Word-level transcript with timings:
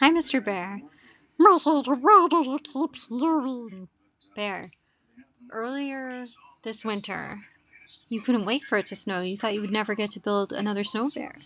Hi, 0.00 0.10
Mr. 0.10 0.44
Bear. 0.44 0.80
why 1.38 2.26
do 2.28 2.42
you 2.42 2.58
keep? 2.58 3.88
Bear. 4.34 4.70
Earlier 5.52 6.26
this 6.64 6.84
winter, 6.84 7.42
you 8.08 8.20
couldn't 8.20 8.44
wait 8.44 8.64
for 8.64 8.78
it 8.78 8.86
to 8.86 8.96
snow. 8.96 9.20
You 9.20 9.36
thought 9.36 9.54
you 9.54 9.60
would 9.60 9.70
never 9.70 9.94
get 9.94 10.10
to 10.12 10.20
build 10.20 10.50
another 10.52 10.82
snow 10.82 11.08
bear. 11.08 11.36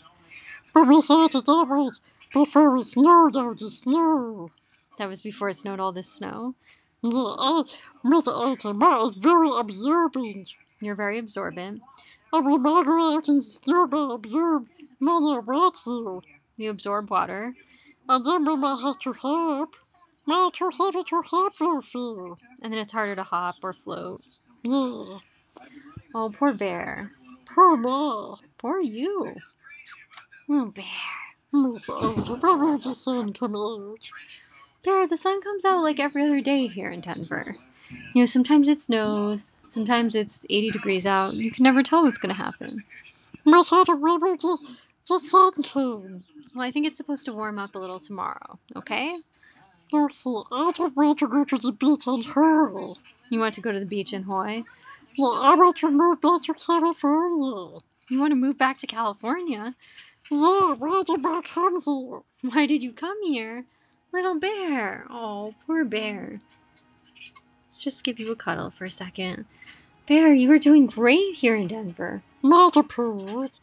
But 0.72 0.88
we 0.88 0.94
had 0.94 1.32
to 1.32 1.42
do 1.42 1.86
it 1.86 2.00
before 2.32 2.78
it 2.78 2.84
snowed 2.86 3.36
all 3.36 3.54
the 3.54 3.68
snow. 3.68 4.48
That 4.96 5.10
was 5.10 5.20
before 5.20 5.50
it 5.50 5.56
snowed 5.56 5.80
all 5.80 5.92
this 5.92 6.10
snow. 6.10 6.54
Yeah, 7.02 7.34
I, 7.38 7.64
Miss 8.04 8.26
Ultima 8.26 9.08
is 9.08 9.18
very 9.18 9.50
absorbing. 9.54 10.46
You're 10.80 10.94
very 10.94 11.18
absorbent. 11.18 11.82
I 12.32 12.40
will 12.40 12.58
not 12.58 12.86
go 12.86 13.16
out 13.16 13.28
in 13.28 13.36
the 13.36 14.08
absorb 14.14 14.66
many 14.98 15.38
rats 15.44 15.84
here. 15.84 16.20
You 16.56 16.70
absorb 16.70 17.10
water. 17.10 17.54
And 22.62 22.72
then 22.72 22.78
it's 22.80 22.92
harder 22.92 23.14
to 23.14 23.22
hop 23.22 23.56
or 23.62 23.72
float. 23.72 24.38
Oh, 26.14 26.30
poor 26.36 26.52
bear. 26.54 27.12
poor 27.54 27.76
me. 27.76 28.36
Poor 28.58 28.80
you. 28.80 29.36
Bear. 30.48 30.84
The 31.52 32.94
sun 32.94 33.32
out? 33.56 34.10
Bear, 34.84 35.06
the 35.08 35.16
sun 35.16 35.40
comes 35.40 35.64
out 35.64 35.82
like 35.82 35.98
every 36.00 36.22
other 36.24 36.40
day 36.40 36.66
here 36.66 36.90
in 36.90 37.00
Denver. 37.00 37.56
You 38.14 38.22
know, 38.22 38.26
sometimes 38.26 38.66
it 38.68 38.80
snows, 38.80 39.52
sometimes 39.64 40.14
it's 40.14 40.44
80 40.50 40.70
degrees 40.70 41.06
out. 41.06 41.34
You 41.34 41.50
can 41.50 41.62
never 41.64 41.82
tell 41.82 42.04
what's 42.04 42.18
going 42.18 42.34
to 42.34 42.42
happen. 42.42 42.84
Well, 45.08 45.20
I 46.58 46.70
think 46.70 46.86
it's 46.86 46.96
supposed 46.96 47.24
to 47.26 47.32
warm 47.32 47.58
up 47.58 47.74
a 47.74 47.78
little 47.78 48.00
tomorrow, 48.00 48.58
okay? 48.74 49.16
I 49.92 49.96
want 49.96 50.76
to 50.76 51.28
go 51.28 51.44
to 51.44 51.58
the 51.58 51.72
beach 51.78 52.06
and 52.06 52.24
hurl. 52.24 52.98
You 53.30 53.38
want 53.38 53.54
to 53.54 53.60
go 53.60 53.70
to 53.70 53.78
the 53.78 53.86
beach 53.86 54.12
in 54.12 54.24
Hawaii? 54.24 54.64
Yeah, 55.14 55.26
I 55.26 55.54
want 55.54 55.76
to 55.76 55.90
move 55.90 56.20
back 56.20 56.42
to 56.42 56.54
California. 56.54 57.70
You 58.10 58.20
want 58.20 58.32
to 58.32 58.36
move 58.36 58.58
back 58.58 58.78
to 58.78 58.86
California? 58.86 59.74
Why 60.28 61.06
did 61.06 61.22
come 61.32 61.80
here? 61.80 62.24
Why 62.42 62.66
did 62.66 62.82
you 62.82 62.92
come 62.92 63.22
here? 63.22 63.64
Little 64.12 64.40
bear. 64.40 65.06
Oh, 65.08 65.54
poor 65.66 65.84
bear. 65.84 66.40
Let's 67.66 67.82
just 67.84 68.02
give 68.02 68.18
you 68.18 68.32
a 68.32 68.36
cuddle 68.36 68.70
for 68.70 68.84
a 68.84 68.90
second. 68.90 69.44
Bear, 70.08 70.34
you 70.34 70.50
are 70.50 70.58
doing 70.58 70.86
great 70.86 71.36
here 71.36 71.54
in 71.54 71.68
Denver. 71.68 72.22
Port. 72.82 73.60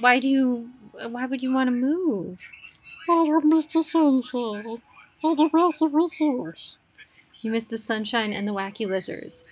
Why 0.00 0.18
do 0.18 0.28
you 0.28 0.70
why 1.08 1.26
would 1.26 1.42
you 1.42 1.52
want 1.52 1.68
to 1.68 1.72
move? 1.72 2.38
I 3.08 3.40
miss 3.44 3.66
the 3.66 3.84
sunshine. 3.84 4.82
And 5.22 5.38
the 5.38 5.74
of 5.80 5.94
resource. 5.94 6.76
You 7.36 7.50
miss 7.52 7.66
the 7.66 7.78
sunshine 7.78 8.32
and 8.32 8.46
the 8.48 8.52
wacky 8.52 8.86
lizards. 8.88 9.44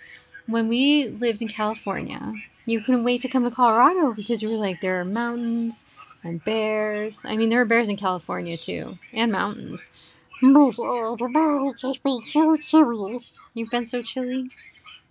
When 0.46 0.68
we 0.68 1.08
lived 1.08 1.40
in 1.42 1.48
California, 1.48 2.34
you 2.66 2.80
couldn't 2.80 3.04
wait 3.04 3.20
to 3.22 3.28
come 3.28 3.44
to 3.44 3.50
Colorado 3.50 4.12
because 4.12 4.42
you 4.42 4.48
were 4.50 4.56
like, 4.56 4.80
there 4.80 5.00
are 5.00 5.04
mountains 5.04 5.84
and 6.22 6.42
bears. 6.44 7.22
I 7.24 7.36
mean, 7.36 7.48
there 7.50 7.60
are 7.60 7.66
bears 7.66 7.88
in 7.88 7.96
California 7.96 8.56
too, 8.56 8.98
and 9.12 9.30
mountains. 9.32 10.14
Ultima 10.42 11.72
has 11.82 11.96
been 11.98 12.24
so 12.24 12.56
serious. 12.60 13.30
You've 13.54 13.70
been 13.70 13.86
so 13.86 14.02
chilly. 14.02 14.50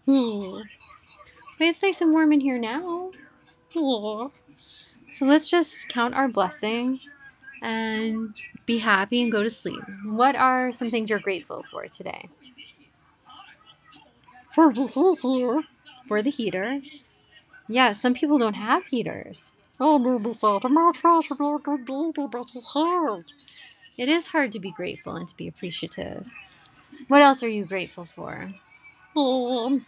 Yeah, 0.06 0.62
But 1.58 1.68
it's 1.68 1.82
nice 1.82 2.02
and 2.02 2.12
warm 2.12 2.34
in 2.34 2.42
here 2.42 2.60
now. 2.60 3.12
yeah. 3.74 4.28
So 5.14 5.25
let's 5.25 5.50
just 5.50 5.89
count 5.89 6.16
our 6.16 6.28
blessings 6.28 7.14
and 7.61 8.33
be 8.66 8.80
happy 8.80 9.22
and 9.22 9.31
go 9.31 9.44
to 9.44 9.50
sleep. 9.50 9.83
What 10.05 10.36
are 10.36 10.72
some 10.72 10.89
things 10.92 11.09
you're 11.09 11.20
grateful 11.20 11.64
for 11.72 11.86
today? 11.86 12.30
For 14.53 14.73
the 14.73 14.88
heat 14.88 15.65
For 16.08 16.21
the 16.23 16.32
heater. 16.32 16.82
Yeah, 17.67 17.93
some 17.93 18.14
people 18.14 18.39
don't 18.39 18.55
have 18.55 18.86
heaters. 18.86 19.52
I 19.80 19.98
know 19.98 20.20
Miss 20.20 20.43
Ultima 20.43 20.92
tries 20.95 21.27
to 21.27 21.36
be 21.36 21.45
a 21.45 21.58
good 21.59 21.86
baby, 21.86 22.27
but 22.32 22.52
it's 22.55 22.73
hard. 22.73 23.26
It 23.98 24.09
is 24.09 24.27
hard 24.27 24.52
to 24.54 24.59
be 24.59 24.71
grateful 24.71 25.15
and 25.15 25.27
to 25.27 25.36
be 25.38 25.48
appreciative. 25.48 26.32
What 27.08 27.21
else 27.21 27.43
are 27.43 27.49
you 27.49 27.65
grateful 27.65 28.05
for? 28.05 28.49
Um, 29.15 29.86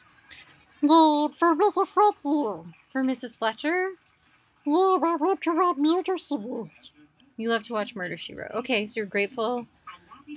for 0.81 1.55
Mrs. 1.55 1.87
Fritz 1.87 2.23
here. 2.23 2.63
For 2.91 3.01
Mrs. 3.03 3.37
Fletcher? 3.37 3.89
Yeah, 4.65 4.73
I 4.73 5.15
want 5.19 5.41
to 5.41 5.51
write 5.51 5.77
murder 5.77 6.17
suit. 6.17 6.69
You 7.37 7.49
love 7.49 7.63
to 7.63 7.73
watch 7.73 7.95
Murder 7.95 8.17
She 8.17 8.33
Wrote. 8.33 8.51
Okay, 8.53 8.87
so 8.87 8.99
you're 8.99 9.09
grateful 9.09 9.67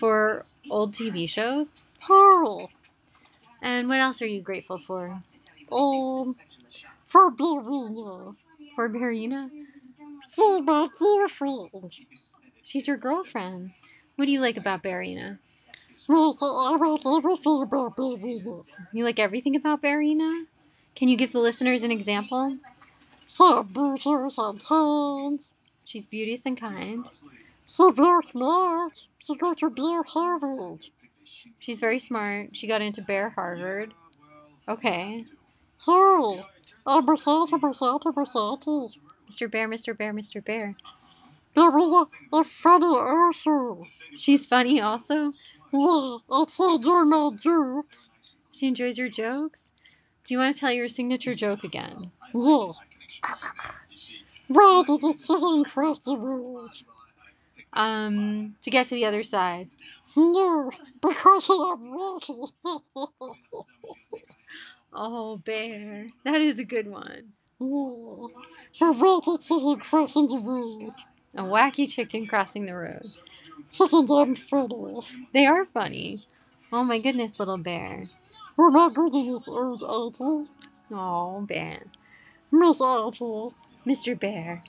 for 0.01 0.43
old 0.71 0.93
TV 0.93 1.29
shows. 1.29 1.75
Hurry. 2.07 2.67
And 3.63 3.89
what 3.89 4.01
else 4.01 4.21
are 4.21 4.27
you 4.27 4.43
grateful 4.43 4.79
for? 4.79 5.21
Um, 5.71 6.35
for 7.07 7.31
Barina. 7.31 8.37
For 8.75 8.89
Barina? 8.89 9.51
She's 10.29 10.61
my 10.63 10.89
dear 10.99 11.29
friend. 11.29 11.71
She's 12.63 12.87
your 12.87 12.97
girlfriend. 12.97 13.71
What 14.17 14.27
do 14.27 14.33
you 14.33 14.41
like 14.41 14.57
about 14.57 14.83
Barina? 14.83 15.39
Well, 16.09 16.37
I 16.41 16.77
like 16.77 17.07
everything 17.07 17.63
about 17.63 17.97
Barina. 17.97 18.65
You 18.93 19.05
like 19.05 19.19
everything 19.19 19.57
about 19.57 19.83
Barina? 19.83 20.45
Can 20.95 21.09
you 21.09 21.17
give 21.17 21.33
the 21.33 21.41
listeners 21.41 21.83
an 21.83 21.91
example? 21.91 22.59
Some 23.31 23.67
booters 23.67 24.39
and 24.39 24.59
tons. 24.59 25.49
She's 25.85 26.07
beauteous 26.07 26.47
and 26.47 26.59
kind. 26.59 27.07
She's 27.67 27.95
very 27.95 28.23
smart. 28.33 29.05
She 29.19 29.37
goes 29.37 29.57
to 29.59 29.69
Bear 29.69 30.03
Harvard. 30.03 30.89
She's 31.59 31.79
very 31.79 31.99
smart. 31.99 32.57
She 32.57 32.67
got 32.67 32.81
into 32.81 33.03
Bear 33.03 33.29
Harvard. 33.29 33.93
Okay. 34.67 35.27
Hurry. 35.85 36.43
I'm 36.87 37.05
Mercedes, 37.05 37.53
Mercedes, 37.53 38.17
Mercedes. 38.17 38.99
Mr. 39.31 39.51
Bear, 39.51 39.69
Mr. 39.69 39.97
Bear, 39.97 40.15
Mr. 40.15 40.43
Bear. 40.43 40.75
Barina 41.55 42.09
is 42.35 42.51
funny 42.51 42.87
also. 42.87 43.85
She's 44.17 44.47
funny 44.47 44.81
also. 44.81 45.33
Yeah, 45.71 46.17
I 46.31 46.45
said 46.49 46.79
you're 46.79 47.05
my 47.05 47.31
jokes. 47.39 48.09
She 48.53 48.69
enjoys 48.69 48.97
your 48.97 49.11
jokes. 49.11 49.71
Do 50.25 50.33
you 50.33 50.39
want 50.39 50.55
to 50.55 50.61
tell 50.61 50.73
your 50.73 50.89
signature 50.89 51.35
joke 51.35 51.63
again? 51.63 52.11
Yeah. 52.35 52.73
Why 54.49 54.83
did 54.87 55.01
the 55.01 55.15
chicken 55.15 55.65
road? 56.23 56.71
Um, 57.73 58.57
to 58.63 58.71
get 58.71 58.87
to 58.89 58.95
the 58.95 59.05
other 59.05 59.23
side. 59.23 59.69
No, 60.17 60.71
because 61.03 61.51
I'm. 61.51 61.95
Oh, 64.93 65.37
Bear. 65.45 66.09
That 66.25 66.41
is 66.41 66.59
a 66.59 66.65
good 66.65 66.87
one. 66.89 67.33
yeah. 67.61 68.27
The 68.81 68.95
rocky 68.99 69.39
chicken 69.39 69.77
crossing 69.79 70.27
the 70.27 70.39
road. 70.39 70.93
A 71.35 71.43
wacky 71.43 71.89
chicken 71.89 72.27
crossing 72.27 72.67
the 72.67 72.75
road. 72.75 73.03
Chicken 73.71 74.07
damn 74.07 74.35
funny. 74.35 75.01
They 75.33 75.47
are 75.47 75.65
funny. 75.67 76.19
Oh 76.73 76.85
my 76.85 76.99
goodness, 76.99 77.39
little 77.39 77.59
bear. 77.59 78.05
My 78.57 78.91
old 78.97 79.83
auntie. 79.83 80.51
Oh, 80.91 81.41
Bear. 81.47 81.83
Miss 82.51 82.81
Auntie. 82.81 83.55
Mr. 83.87 84.19
Bear. 84.19 84.63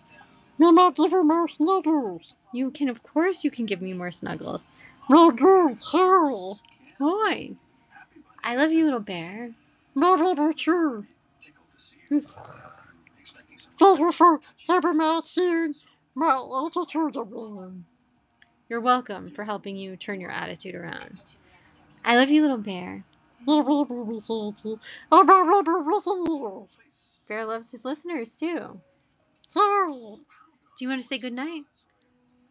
May 0.57 0.71
not 0.71 0.95
give 0.95 1.11
her 1.11 1.23
more 1.23 1.47
snuggles. 1.47 2.35
You 2.53 2.71
can, 2.71 2.89
of 2.89 3.03
course, 3.03 3.43
you 3.43 3.51
can 3.51 3.65
give 3.65 3.81
me 3.81 3.93
more 3.93 4.11
snuggles. 4.11 4.63
My 5.07 5.31
good. 5.35 5.77
Hi. 6.99 7.51
I 8.43 8.55
love 8.55 8.71
you, 8.71 8.85
little 8.85 8.99
bear. 8.99 9.51
Not 9.95 10.19
able 10.19 10.53
to. 10.53 11.05
Thank 13.77 13.99
you 13.99 14.11
for 14.11 14.93
my 14.93 15.21
seen 15.23 15.73
my 16.15 16.65
attitude 16.67 17.15
around. 17.15 17.85
You're 18.67 18.81
welcome 18.81 19.31
for 19.31 19.45
helping 19.45 19.77
you 19.77 19.95
turn 19.95 20.19
your 20.19 20.31
attitude 20.31 20.75
around. 20.75 21.25
I 22.03 22.15
love 22.15 22.29
you, 22.29 22.41
little 22.41 22.57
bear. 22.57 23.03
You 23.47 23.61
will 23.63 23.85
be 23.85 23.95
with 23.95 24.29
Auntie. 24.29 24.79
I'm 25.11 25.25
not 25.25 25.41
ready 25.47 25.65
to 25.65 25.77
listen 25.93 26.25
to 26.25 26.31
you. 26.31 26.67
Bear 27.27 27.45
loves 27.45 27.71
his 27.71 27.85
listeners 27.85 28.35
too. 28.35 28.81
Do 29.53 30.85
you 30.85 30.87
want 30.89 31.01
to 31.01 31.07
say 31.07 31.17
good 31.17 31.33
night? 31.33 31.85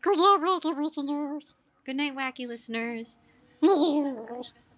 Good 0.02 0.16
night, 0.18 0.40
wacky 0.42 0.76
listeners. 0.76 1.54
Good 1.84 1.96
night, 1.96 2.16
wacky 2.16 2.46
listeners. 2.48 3.18